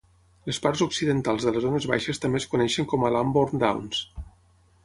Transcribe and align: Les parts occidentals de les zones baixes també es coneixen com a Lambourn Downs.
Les 0.49 0.59
parts 0.63 0.81
occidentals 0.85 1.45
de 1.49 1.53
les 1.57 1.63
zones 1.67 1.87
baixes 1.93 2.21
també 2.25 2.43
es 2.43 2.49
coneixen 2.55 2.91
com 2.95 3.07
a 3.11 3.15
Lambourn 3.17 3.63
Downs. 3.67 4.05